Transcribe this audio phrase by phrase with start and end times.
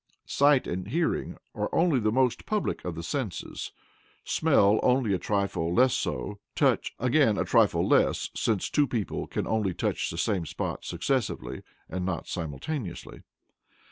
[0.25, 1.69] Sight and hearing are
[1.99, 3.71] the most public of the senses;
[4.23, 9.45] smell only a trifle less so; touch, again, a trifle less, since two people can
[9.45, 13.21] only touch the same spot successively, not simultaneously.